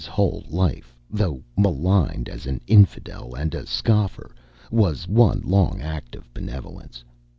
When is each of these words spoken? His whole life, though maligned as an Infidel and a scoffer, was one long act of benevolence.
His 0.01 0.07
whole 0.07 0.43
life, 0.49 0.97
though 1.11 1.43
maligned 1.55 2.27
as 2.27 2.47
an 2.47 2.59
Infidel 2.65 3.35
and 3.35 3.53
a 3.53 3.67
scoffer, 3.67 4.33
was 4.71 5.07
one 5.07 5.41
long 5.41 5.79
act 5.79 6.15
of 6.15 6.33
benevolence. 6.33 7.03